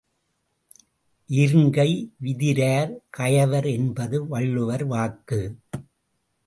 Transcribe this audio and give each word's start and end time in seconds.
ஈர்ங்கை 1.29 1.89
விதிரார் 2.23 2.91
கயவர் 3.17 3.69
என்பது 3.71 4.27
வள்ளுவர் 4.27 4.85
வாக்கு. 4.85 5.41